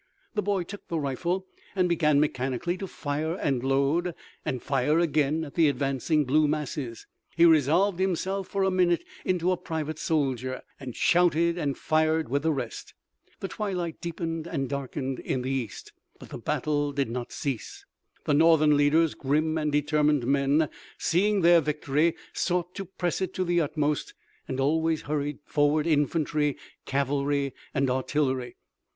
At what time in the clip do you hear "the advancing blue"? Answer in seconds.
5.53-6.47